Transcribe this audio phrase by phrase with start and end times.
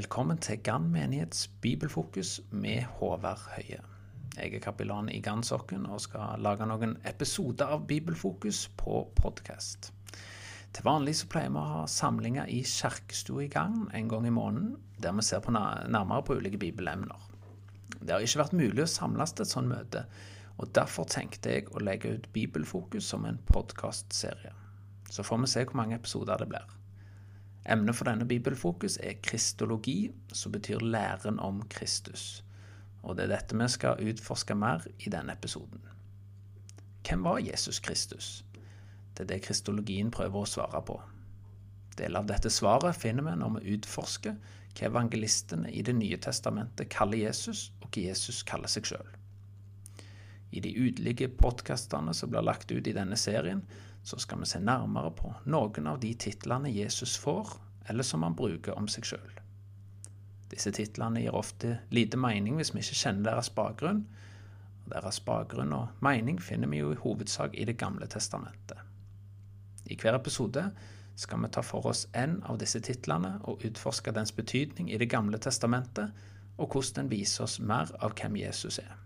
[0.00, 3.82] Velkommen til Gann menighets bibelfokus med Håvard Høie.
[4.32, 9.90] Jeg er kapellan i Gann-sokken og skal lage noen episoder av Bibelfokus på podkast.
[10.72, 14.32] Til vanlig så pleier vi å ha samlinger i kirkestua i gang en gang i
[14.32, 14.72] måneden,
[15.04, 17.28] der vi ser på nærmere på ulike bibelemner.
[18.00, 20.06] Det har ikke vært mulig å samles til et sånt møte,
[20.56, 24.56] og derfor tenkte jeg å legge ut Bibelfokus som en podkastserie.
[25.12, 26.79] Så får vi se hvor mange episoder det blir.
[27.68, 32.44] Emnet for denne bibelfokus er kristologi, som betyr læren om Kristus.
[33.02, 35.80] Og det er dette vi skal utforske mer i denne episoden.
[37.06, 38.44] Hvem var Jesus Kristus?
[39.14, 41.00] Det er det kristologien prøver å svare på.
[41.98, 44.36] Deler av dette svaret finner vi når vi utforsker
[44.70, 49.19] hva evangelistene i Det nye testamentet kaller Jesus, og hva Jesus kaller seg sjøl.
[50.50, 53.62] I de ulike podkastene som blir lagt ut i denne serien,
[54.02, 57.52] så skal vi se nærmere på noen av de titlene Jesus får,
[57.88, 59.36] eller som han bruker om seg sjøl.
[60.50, 64.04] Disse titlene gir ofte lite mening hvis vi ikke kjenner deres bakgrunn.
[64.90, 68.78] Deres bakgrunn og mening finner vi jo i hovedsak i Det gamle testamentet.
[69.86, 70.64] I hver episode
[71.16, 75.10] skal vi ta for oss en av disse titlene og utforske dens betydning i Det
[75.10, 76.10] gamle testamentet,
[76.58, 78.98] og hvordan den viser oss mer av hvem Jesus er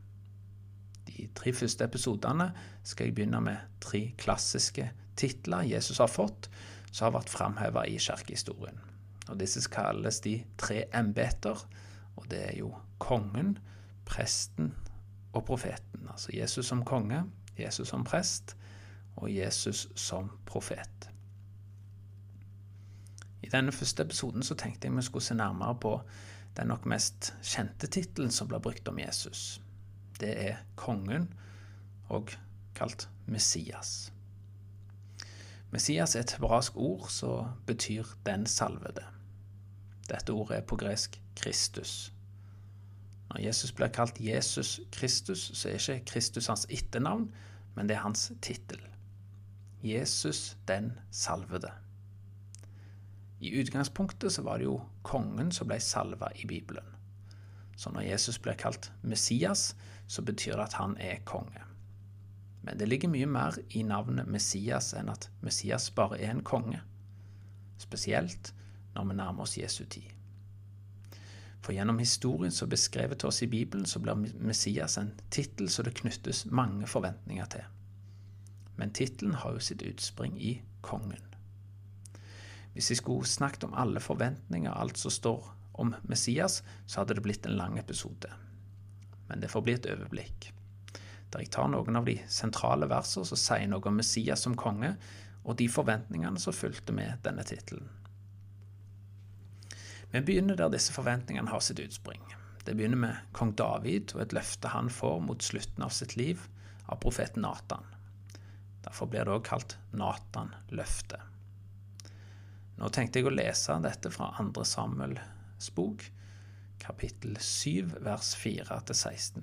[1.17, 2.51] de tre første episodene
[2.83, 6.49] skal jeg begynne med tre klassiske titler Jesus har fått,
[6.91, 8.81] som har vært framheva i kirkehistorien.
[9.41, 11.63] Disse kalles de tre embeter,
[12.17, 13.57] og det er jo kongen,
[14.05, 14.75] presten
[15.33, 16.05] og profeten.
[16.11, 17.25] Altså Jesus som konge,
[17.59, 18.57] Jesus som prest
[19.17, 21.09] og Jesus som profet.
[23.43, 25.99] I denne første episoden så tenkte jeg vi skulle se nærmere på
[26.57, 29.64] den nok mest kjente tittelen som blir brukt om Jesus
[30.21, 31.33] det er kongen,
[32.09, 32.31] og
[32.75, 34.13] kalt Messias.
[35.71, 39.05] Messias er et hebraisk ord som betyr 'den salvede'.
[40.09, 42.13] Dette ordet er på gresk Kristus.
[43.31, 47.35] Når Jesus blir kalt Jesus Kristus, så er ikke Kristus hans etternavn,
[47.75, 48.81] men det er hans tittel.
[49.83, 51.71] Jesus den salvede.
[53.41, 56.94] I utgangspunktet så var det jo kongen som ble salva i Bibelen.
[57.77, 59.75] Så når Jesus blir kalt Messias,
[60.07, 61.63] så betyr det at han er konge.
[62.65, 66.81] Men det ligger mye mer i navnet Messias enn at Messias bare er en konge.
[67.79, 68.55] Spesielt
[68.95, 70.09] når vi nærmer oss Jesu tid.
[71.65, 75.71] For gjennom historien som er beskrevet til oss i Bibelen, så blir Messias en tittel
[75.73, 77.65] som det knyttes mange forventninger til.
[78.77, 81.23] Men tittelen har jo sitt utspring i kongen.
[82.73, 87.25] Hvis jeg skulle snakket om alle forventninger, alt som står om Messias, så hadde det
[87.25, 88.31] blitt en lang episode.
[89.29, 90.53] Men det får bli et overblikk.
[91.33, 94.95] Der jeg tar noen av de sentrale versene som sier noe om Messias som konge,
[95.45, 97.91] og de forventningene som fulgte med denne tittelen.
[100.15, 102.23] Vi begynner der disse forventningene har sitt utspring.
[102.65, 106.47] Det begynner med kong David og et løfte han får mot slutten av sitt liv
[106.87, 107.85] av profeten Natan.
[108.85, 111.21] Derfor blir det også kalt Natan-løftet.
[112.79, 114.65] Nå tenkte jeg å lese dette fra 2.
[114.67, 115.19] Samuel
[115.75, 116.05] bok,
[116.79, 119.43] kapittel 7, vers 4-16.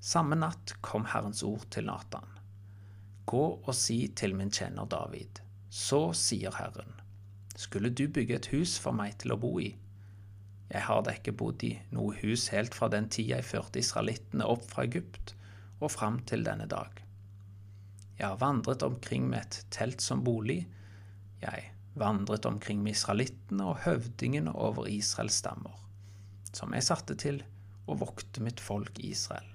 [0.00, 2.28] Samme natt kom Herrens ord til Natan.
[3.26, 5.40] Gå og si til min tjener David.
[5.68, 6.94] Så sier Herren,
[7.56, 9.72] skulle du bygge et hus for meg til å bo i?
[10.70, 14.46] Jeg har da ikke bodd i noe hus helt fra den tid jeg førte israelittene
[14.46, 15.34] opp fra Egypt
[15.80, 17.02] og fram til denne dag.
[18.16, 20.64] Jeg har vandret omkring med et telt som bolig,
[21.42, 25.74] jeg vandret omkring med israelittene og høvdingene over Israels stammer,
[26.52, 27.42] som jeg satte til
[27.86, 29.48] å vokte mitt folk Israel.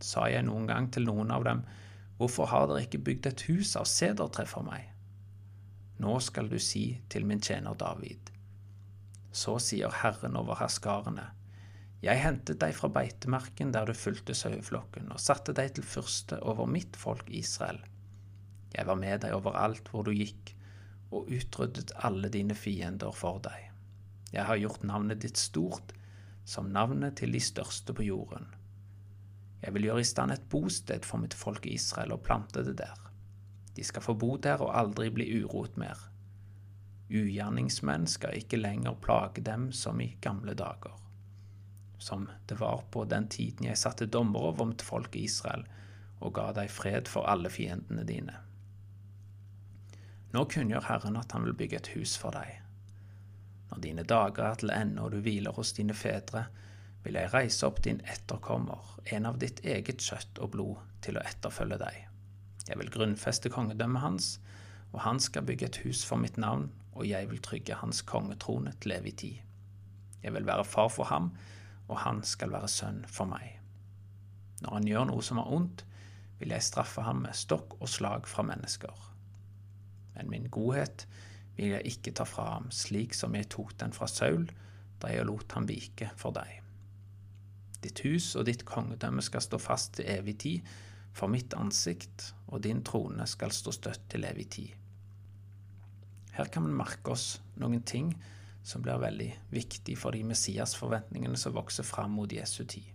[0.00, 1.62] Sa jeg noen gang til noen av dem,
[2.16, 4.88] hvorfor har dere ikke bygd et hus av sedertre for meg?
[6.00, 8.32] Nå skal du si til min tjener David.
[9.32, 11.30] Så sier Herren over herskarene,
[12.04, 16.68] jeg hentet deg fra beitemarken der du fulgte saueflokken, og satte deg til fyrste over
[16.68, 17.80] mitt folk Israel.
[18.76, 20.52] Jeg var med deg overalt hvor du gikk,
[21.14, 23.70] og utryddet alle dine fiender for deg.
[24.32, 25.94] Jeg har gjort navnet ditt stort,
[26.44, 28.46] som navnet til de største på jorden.
[29.62, 32.98] Jeg vil gjøre i stand et bosted for mitt folk Israel og plante det der.
[33.76, 35.98] De skal få bo der og aldri bli urot mer.
[37.10, 40.94] Ugjerningsmenn skal ikke lenger plage dem som i gamle dager.
[41.98, 45.64] Som det var på den tiden jeg satte dommer over mitt folk Israel
[46.20, 48.38] og ga deg fred for alle fiendene dine.
[50.34, 52.60] Nå kunngjør Herren at han vil bygge et hus for deg.
[53.70, 56.46] Når dine dager er til ende og du hviler hos dine fedre,
[57.04, 60.76] vil jeg reise opp din etterkommer, en av ditt eget kjøtt og blod,
[61.06, 61.98] til å etterfølge deg.
[62.66, 64.30] Jeg vil grunnfeste kongedømmet hans,
[64.90, 68.72] og han skal bygge et hus for mitt navn, og jeg vil trygge hans kongetrone
[68.82, 69.36] til evig tid.
[70.22, 71.30] Jeg vil være far for ham,
[71.86, 73.60] og han skal være sønn for meg.
[74.64, 75.84] Når han gjør noe som er ondt,
[76.40, 79.06] vil jeg straffe ham med stokk og slag fra mennesker.
[80.16, 81.06] Men min godhet
[81.56, 84.48] vil jeg ikke ta fra ham, slik som jeg tok den fra Saul
[85.00, 86.62] da jeg lot ham vike for deg.
[87.84, 90.70] Ditt hus og ditt kongedømme skal stå fast til evig tid
[91.16, 94.72] for mitt ansikt, og din trone skal stå støtt til evig tid.
[96.36, 98.10] Her kan vi merke oss noen ting
[98.66, 102.88] som blir veldig viktig for de Messias-forventningene som vokser fram mot Jesu tid.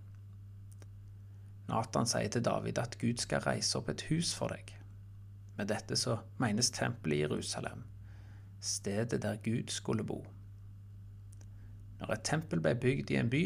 [1.71, 4.73] Nathan sier til David at Gud skal reise opp et hus for deg.
[5.57, 7.83] Med dette så menes tempelet i Jerusalem,
[8.61, 10.21] stedet der Gud skulle bo.
[12.01, 13.43] Når et tempel ble bygd i en by,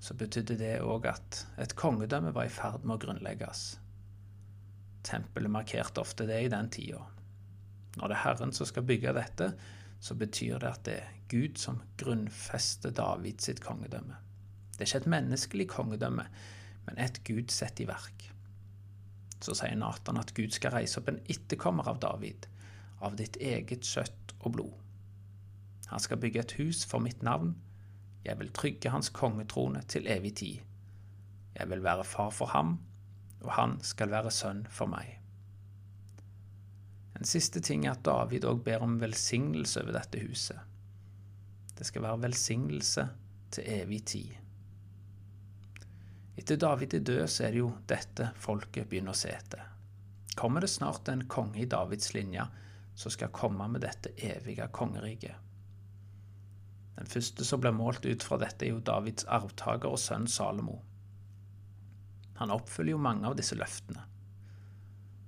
[0.00, 3.64] så betydde det òg at et kongedømme var i ferd med å grunnlegges.
[5.04, 7.02] Tempelet markerte ofte det i den tida.
[7.98, 9.50] Når det er Herren som skal bygge dette,
[10.00, 14.16] så betyr det at det er Gud som grunnfester David sitt kongedømme.
[14.72, 16.24] Det er ikke et menneskelig kongedømme,
[16.86, 18.30] men et Gud sett i verk.
[19.40, 22.46] Så sier Nathan at Gud skal reise opp en etterkommer av David,
[23.00, 24.76] av ditt eget kjøtt og blod.
[25.90, 27.54] Han skal bygge et hus for mitt navn,
[28.24, 30.58] jeg vil trygge hans kongetrone til evig tid.
[31.56, 32.76] Jeg vil være far for ham,
[33.40, 35.16] og han skal være sønn for meg.
[37.16, 40.60] En siste ting er at David òg ber om velsignelse over dette huset.
[41.76, 43.06] Det skal være velsignelse
[43.56, 44.36] til evig tid.
[46.40, 49.66] Etter David er død, så er det jo dette folket begynner å se etter.
[50.40, 52.46] Kommer det snart en konge i Davids linje
[52.96, 55.36] som skal komme med dette evige kongeriket?
[56.96, 60.78] Den første som blir målt ut fra dette, er jo Davids arvtaker og sønn Salomo.
[62.40, 64.06] Han oppfyller jo mange av disse løftene.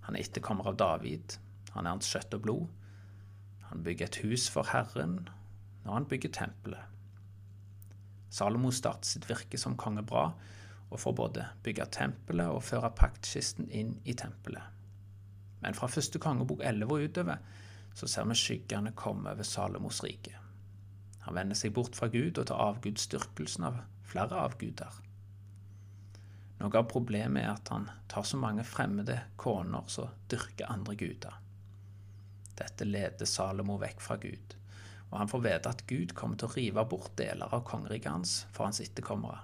[0.07, 1.37] Han er etterkommer av David,
[1.75, 2.65] han er hans kjøtt og blod.
[3.69, 5.19] Han bygger et hus for Herren
[5.85, 6.89] når han bygger tempelet.
[8.33, 10.31] Salomo starter sitt virke som konge bra,
[10.93, 14.63] og får både bygge tempelet og føre paktkisten inn i tempelet.
[15.63, 17.61] Men fra første kongebok 11 og utover
[17.95, 20.35] så ser vi skyggene komme over Salomos rike.
[21.23, 23.79] Han vender seg bort fra Gud og tar avgudsdyrkelsen av
[24.13, 24.97] flere avguder.
[26.63, 31.39] Noe av problemet er at han tar så mange fremmede koner som dyrker andre guder.
[32.59, 34.57] Dette leder Salomo vekk fra Gud,
[35.11, 38.37] og han får vite at Gud kommer til å rive bort deler av kongeriket hans
[38.53, 39.41] for hans etterkommere.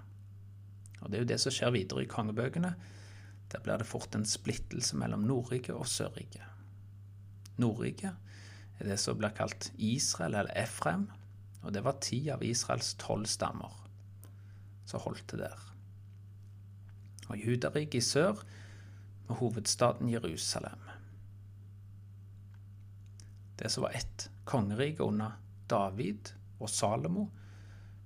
[1.00, 2.74] Og Det er jo det som skjer videre i kongebøkene.
[3.52, 6.42] Der blir det fort en splittelse mellom Nordrike og Sørrike.
[7.58, 8.12] Nordrike
[8.78, 11.08] er det som blir kalt Israel eller Efrem,
[11.62, 13.72] og det var ti av Israels tolv stammer
[14.88, 15.64] som holdt til der.
[17.28, 18.40] Og Judariket i sør
[19.28, 20.86] med hovedstaden Jerusalem.
[23.58, 25.34] Det som var ett kongerike under
[25.68, 27.26] David og Salomo,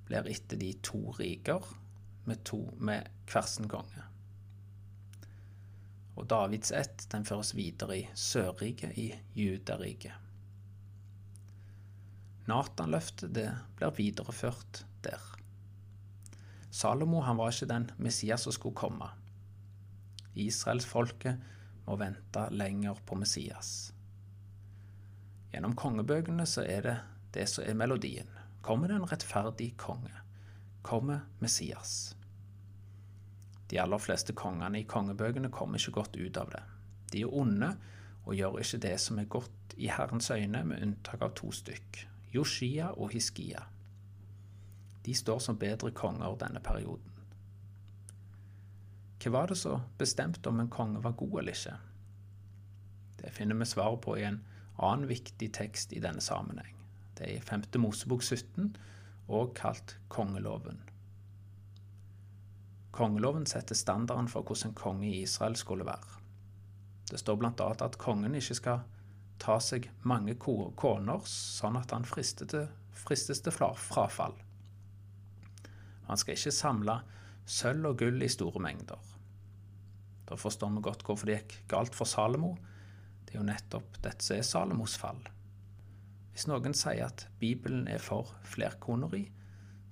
[0.08, 1.62] blir etter de to riker
[2.24, 4.04] med, to, med hver sin konge.
[6.16, 10.12] Og Davids ett den føres videre i Sørriket, i Judariket.
[12.50, 13.48] Natanløftet det
[13.78, 15.22] blir videreført der.
[16.72, 19.08] Salomo han var ikke den Messias som skulle komme.
[20.34, 21.40] Israelsfolket
[21.86, 23.92] må vente lenger på Messias.
[25.52, 26.96] Gjennom kongebøkene så er det
[27.34, 28.28] det som er melodien.
[28.64, 30.21] Kommer det en rettferdig konge?
[30.82, 32.16] Kommer Messias?
[33.70, 36.62] De aller fleste kongene i kongebøkene kommer ikke godt ut av det.
[37.12, 37.70] De er onde
[38.26, 42.02] og gjør ikke det som er godt i Herrens øyne, med unntak av to stykk.
[42.34, 43.64] Joshia og Hiskia.
[45.06, 47.08] De står som bedre konger denne perioden.
[49.22, 51.74] Hva var det som bestemte om en konge var god eller ikke?
[53.22, 54.40] Det finner vi svaret på i en
[54.82, 56.74] annen viktig tekst i denne sammenheng.
[57.18, 57.68] Det er i 5.
[57.78, 58.74] Mosebok 17,
[59.28, 60.80] og kalt Kongeloven.
[62.92, 66.18] Kongeloven setter standarden for hvordan en konge i Israel skulle være.
[67.10, 67.68] Det står bl.a.
[67.84, 68.84] at kongen ikke skal
[69.42, 74.36] ta seg mange koner, sånn at han fristes til frafall.
[76.08, 77.00] Han skal ikke samle
[77.48, 79.00] sølv og gull i store mengder.
[80.28, 82.54] Da forstår vi godt hvorfor det gikk galt for Salomo.
[83.24, 85.20] Det er jo nettopp dette som er Salomos fall.
[86.32, 89.26] Hvis noen sier at Bibelen er for flerkoneri,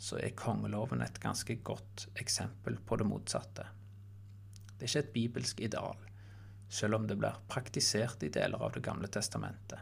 [0.01, 3.67] så er kongeloven et ganske godt eksempel på det motsatte.
[4.77, 6.11] Det er ikke et bibelsk ideal
[6.71, 9.79] selv om det blir praktisert i deler av Det gamle testamentet.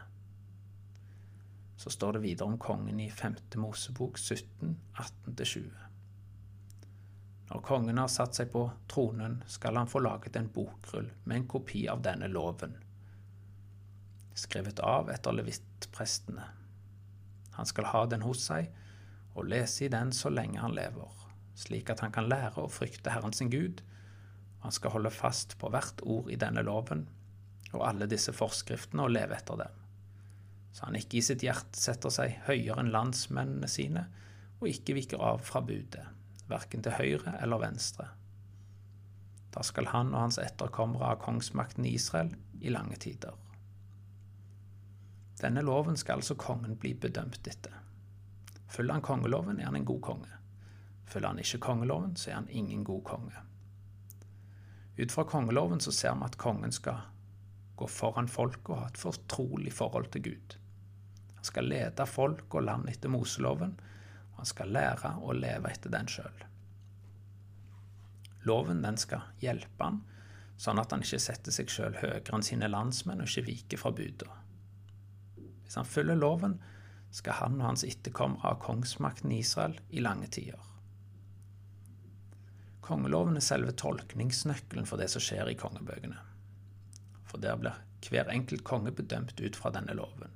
[1.77, 3.35] Så står det videre om kongen i 5.
[3.55, 5.69] Mosebok 17, 18-20.
[7.49, 11.47] Når kongen har satt seg på tronen, skal han få laget en bokrull med en
[11.47, 12.75] kopi av denne loven,
[14.33, 15.33] skrevet av etter
[15.79, 16.43] levittprestene.
[17.55, 18.69] Han skal ha den hos seg
[19.35, 21.09] og lese i den så lenge han lever,
[21.55, 23.81] slik at han kan lære å frykte Herren sin Gud.
[24.61, 27.07] Han skal holde fast på hvert ord i denne loven
[27.71, 29.73] og alle disse forskriftene og leve etter dem,
[30.73, 34.07] så han ikke i sitt hjerte setter seg høyere enn landsmennene sine
[34.59, 36.07] og ikke viker av fra budet,
[36.49, 38.09] verken til høyre eller venstre.
[39.53, 43.37] Da skal han og hans etterkommere ha kongsmakten i Israel i lange tider.
[45.39, 47.75] Denne loven skal altså kongen bli bedømt etter.
[48.69, 50.33] Følger han kongeloven, er han en god konge.
[51.09, 53.45] Følger han ikke kongeloven, så er han ingen god konge.
[54.99, 57.05] Ut fra kongeloven så ser vi at kongen skal
[57.79, 60.57] gå foran folket og ha et fortrolig forhold til Gud.
[61.39, 63.77] Han skal lede folk og land etter Moseloven,
[64.33, 66.43] og han skal lære å leve etter den sjøl.
[68.43, 70.01] Loven den skal hjelpe han,
[70.59, 73.95] sånn at han ikke setter seg sjøl høyere enn sine landsmenn og ikke viker fra
[73.95, 74.27] buda.
[75.69, 76.55] Hvis han følger loven,
[77.13, 80.63] skal han og hans etterkommere ha kongsmakten i Israel i lange tider.
[82.81, 86.17] Kongeloven er selve tolkningsnøkkelen for det som skjer i kongebøkene.
[87.29, 87.77] For der blir
[88.09, 90.33] hver enkelt konge bedømt ut fra denne loven.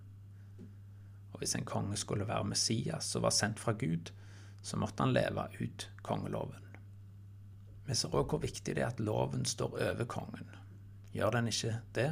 [1.34, 4.12] Og hvis en konge skulle være Messias som var sendt fra Gud,
[4.62, 6.62] så måtte han leve ut kongeloven.
[7.90, 10.46] Vi ser òg hvor viktig det er at loven står over kongen.
[11.18, 12.12] Gjør den ikke det,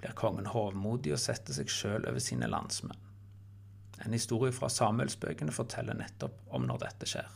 [0.00, 3.06] blir kongen hovmodig og setter seg sjøl over sine landsmenn.
[4.04, 7.30] En historie fra Samuelsbøkene forteller nettopp om når dette skjer.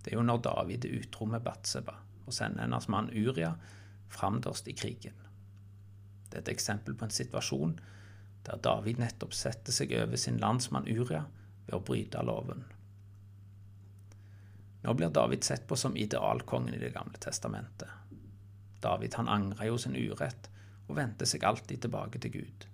[0.00, 3.56] Det er jo når David er utro med Batseba og sender hennes mann Uria
[4.10, 5.16] framdørst i krigen.
[6.30, 7.74] Det er et eksempel på en situasjon
[8.46, 11.24] der David nettopp setter seg over sin landsmann Uria
[11.66, 12.62] ved å bryte loven.
[14.80, 17.90] Nå blir David sett på som idealkongen i Det gamle testamentet.
[18.80, 20.49] David han angrer jo sin urett
[20.90, 22.66] og vendte seg alltid tilbake til Gud.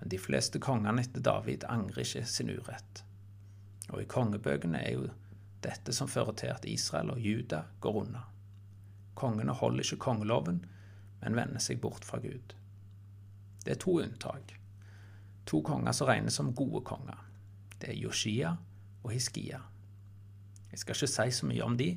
[0.00, 3.04] Men de fleste kongene etter David angrer ikke sin urett.
[3.90, 5.10] Og i kongebøkene er jo
[5.60, 8.22] dette som fører til at Israel og Juda går unna.
[9.20, 10.62] Kongene holder ikke kongeloven,
[11.20, 12.54] men vender seg bort fra Gud.
[13.60, 14.54] Det er to unntak.
[15.50, 17.18] To konger som regnes som gode konger.
[17.76, 18.54] Det er Joshia
[19.02, 19.60] og Hiskia.
[20.70, 21.90] Jeg skal ikke si så mye om de,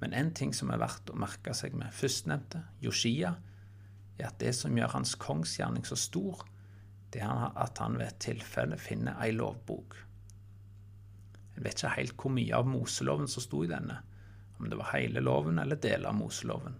[0.00, 3.34] men en ting som er verdt å merke seg med førstnevnte, Joshia,
[4.22, 6.44] er at det som gjør hans kongsgjerning så stor,
[7.12, 9.98] det er at han ved et tilfelle finner ei lovbok.
[11.56, 13.98] En vet ikke helt hvor mye av Moseloven som sto i denne,
[14.58, 16.78] om det var hele loven eller deler av Moseloven.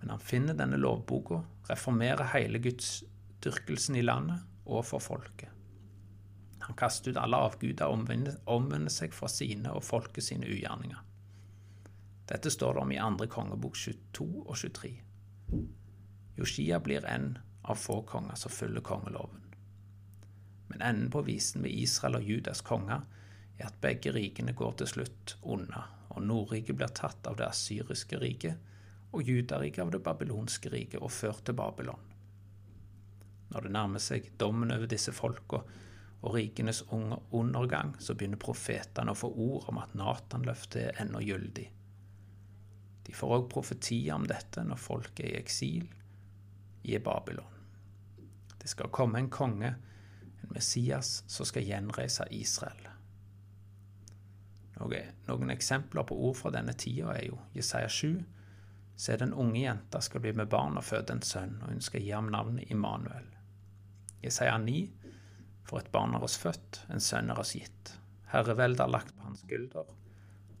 [0.00, 5.52] Men han finner denne lovboka, reformerer hele gudsdyrkelsen i landet og for folket.
[6.66, 11.02] Han kaster ut alle avguder og omvender seg fra sine og folket sine ugjerninger.
[12.26, 14.96] Dette står det om i andre kongebok 22 og 23.
[16.36, 19.40] Joshia blir en av få konger som følger kongeloven.
[20.66, 23.06] Men enden på visen ved Israel og Judas konger
[23.56, 28.20] er at begge rikene går til slutt unna, og Nordriket blir tatt av det asyriske
[28.20, 28.60] riket,
[29.16, 32.12] og Judariket av det babylonske riket og ført til Babylon.
[33.54, 35.62] Når det nærmer seg dommen over disse folka
[36.20, 41.68] og rikenes undergang, så begynner profetene å få ord om at Natan-løftet er ennå gyldig.
[43.06, 45.86] De får òg profetier om dette når folk er i eksil
[46.86, 47.52] i Babylon.
[48.58, 49.74] Det skal komme en konge,
[50.42, 52.88] en Messias, som skal gjenreise Israel.
[54.76, 58.24] Noen eksempler på ord fra denne tida er jo Jesaja 7.
[58.96, 62.04] Se, den unge jenta skal bli med barn og føde en sønn, og hun skal
[62.04, 63.28] gi ham navnet Immanuel.
[64.24, 64.78] Jesaja 9.
[65.66, 67.94] For et barn er oss født, en sønn er oss gitt.
[68.32, 69.88] Herreveldet er lagt på hans skulder.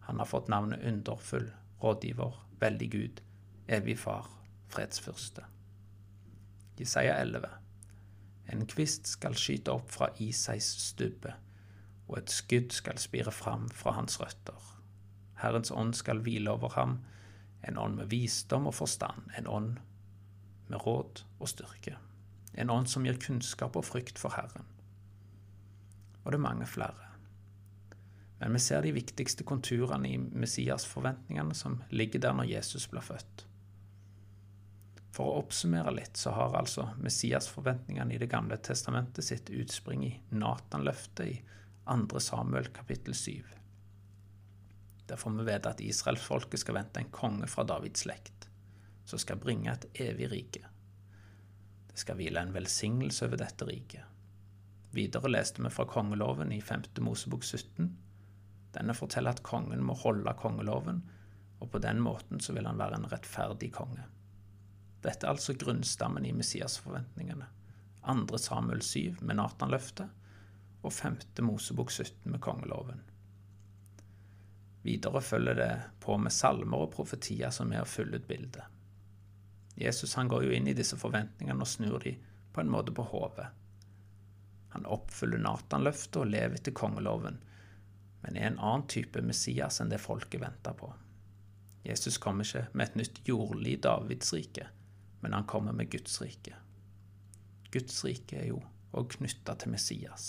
[0.08, 1.50] Han har fått navnet Underfull,
[1.82, 3.22] Rådgiver, Veldig Gud,
[3.68, 4.30] Evig Far,
[4.72, 5.44] Fredsfyrste.
[6.80, 7.48] Jesaja 11.
[8.52, 11.32] En kvist skal skyte opp fra Isais stubbe,
[12.06, 14.60] og et skudd skal spire fram fra hans røtter.
[15.40, 16.98] Herrens ånd skal hvile over ham,
[17.66, 19.72] en ånd med visdom og forstand, en ånd
[20.68, 21.96] med råd og styrke.
[22.54, 24.68] En ånd som gir kunnskap og frykt for Herren.
[26.24, 27.10] Og det er mange flere.
[28.40, 33.46] Men vi ser de viktigste konturene i Messias-forventningene som ligger der når Jesus blir født.
[35.16, 40.10] For å oppsummere litt, så har altså Messias-forventningene i Det gamle testamentet sitt utspring i
[40.28, 41.36] Natan-løftet i
[41.88, 42.20] 2.
[42.20, 43.44] Samuel kapittel 7.
[45.08, 48.48] Der får vi vite at israelsfolket skal vente en konge fra Davids slekt,
[49.08, 50.66] som skal bringe et evig rike.
[51.88, 54.02] Det skal hvile en velsignelse over dette riket.
[54.92, 56.90] Videre leste vi fra kongeloven i 5.
[57.06, 57.88] Mosebok 17.
[58.76, 61.00] Denne forteller at kongen må holde kongeloven,
[61.62, 64.04] og på den måten så vil han være en rettferdig konge.
[65.04, 67.48] Dette er altså grunnstammen i Messias-forventningene.
[68.06, 70.08] Andre Samuel 7 med Natan-løftet,
[70.86, 71.18] og 5.
[71.42, 73.02] Mosebok 17 med kongeloven.
[74.86, 78.62] Videre følger det på med salmer og profetier som er å fylle ut bildet.
[79.76, 82.14] Jesus han går jo inn i disse forventningene og snur de
[82.54, 83.48] på en måte på hodet.
[84.76, 87.40] Han oppfyller Natan-løftet og lever etter kongeloven,
[88.22, 90.92] men er en annen type Messias enn det folket venter på.
[91.86, 94.70] Jesus kommer ikke med et nytt jordlig Davidsrike,
[95.26, 96.54] men han kommer med Guds rike.
[97.74, 98.60] Guds rike er jo
[98.94, 100.26] òg knytta til Messias.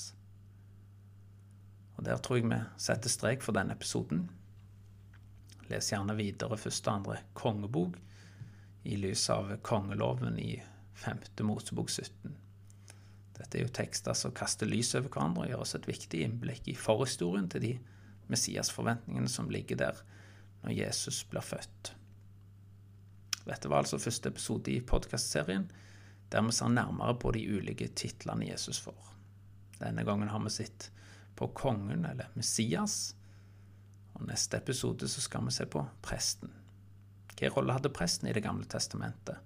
[1.98, 4.24] Og Der tror jeg vi setter strek for denne episoden.
[5.70, 8.00] Les gjerne videre første og andre kongebok
[8.90, 10.56] i lys av kongeloven i
[11.04, 11.22] 5.
[11.46, 12.34] Mosebok 17.
[13.38, 16.74] Dette er jo tekster som kaster lys over hverandre og gir oss et viktig innblikk
[16.74, 17.76] i forhistorien til de
[18.34, 20.02] Messias-forventningene som ligger der
[20.64, 21.94] når Jesus blir født.
[23.48, 25.70] Dette var altså første episode i podkastserien
[26.32, 29.14] der vi ser nærmere på de ulike titlene Jesus får.
[29.80, 30.90] Denne gangen har vi sett
[31.38, 33.16] på kongen, eller Messias,
[34.18, 36.52] og neste episode så skal vi se på presten.
[37.30, 39.38] Hvilken rolle hadde presten i Det gamle testamentet,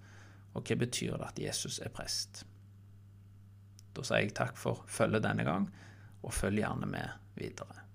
[0.53, 2.45] og hva betyr det at Jesus er prest?
[3.93, 5.67] Da sier jeg takk for følget denne gang,
[6.23, 7.90] og følg gjerne med videre.